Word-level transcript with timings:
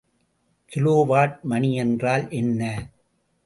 Kilowatt 0.71 1.37
மணி 1.43 1.71
என்றால் 1.75 2.25
என்ன? 2.31 2.61